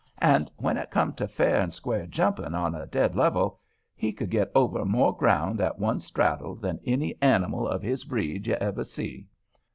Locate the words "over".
4.55-4.83